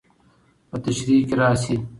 په 0.69 0.75
تشريحي 0.85 1.23
کې 1.29 1.35
راشي. 1.39 1.75